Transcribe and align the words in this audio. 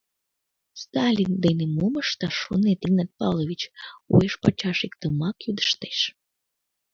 —Сталин 0.81 1.31
дене 1.45 1.65
мом 1.77 1.93
ышташ 2.03 2.35
шонет, 2.43 2.79
Игнат 2.85 3.11
Павлович?— 3.19 3.61
уэш-пачаш 4.13 4.77
иктымак 4.87 5.37
йодыштеш. 5.45 5.99